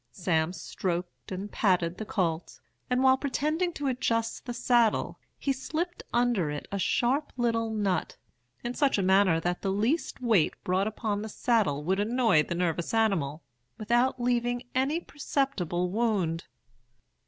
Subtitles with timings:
[0.09, 2.59] Sam stroked and patted the colt,
[2.89, 8.17] and while pretending to adjust the saddle, he slipped under it a sharp little nut,
[8.63, 12.55] in such a manner that the least weight brought upon the saddle would annoy the
[12.55, 13.43] nervous animal,
[13.77, 16.45] without leaving any perceptible wound.